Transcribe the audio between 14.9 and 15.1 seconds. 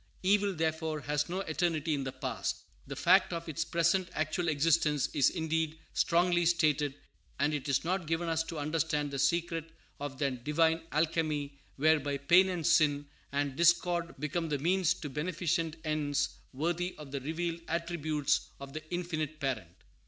to